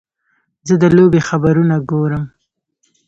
[0.67, 2.23] زه د لوبې خبرونه ګورم.